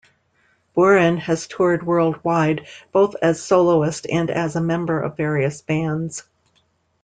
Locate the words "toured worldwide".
1.45-2.65